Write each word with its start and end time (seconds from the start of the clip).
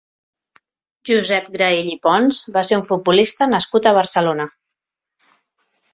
Josep 1.09 1.51
Graell 1.57 1.91
i 1.91 1.99
Pons 2.07 2.41
va 2.57 2.65
ser 2.71 2.79
un 2.79 2.83
futbolista 2.89 3.51
nascut 3.55 3.91
a 3.91 3.95
Barcelona. 4.03 4.53